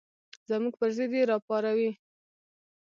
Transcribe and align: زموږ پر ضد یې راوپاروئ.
زموږ 0.49 0.73
پر 0.79 0.89
ضد 0.97 1.11
یې 1.17 1.23
راوپاروئ. 1.29 1.89